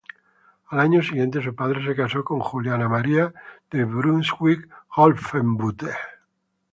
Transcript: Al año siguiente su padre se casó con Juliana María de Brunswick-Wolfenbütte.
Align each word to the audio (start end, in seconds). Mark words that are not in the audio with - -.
Al 0.69 0.79
año 0.79 1.03
siguiente 1.03 1.43
su 1.43 1.53
padre 1.53 1.85
se 1.85 1.93
casó 1.95 2.23
con 2.23 2.39
Juliana 2.39 2.89
María 2.89 3.31
de 3.69 3.85
Brunswick-Wolfenbütte. 3.85 5.93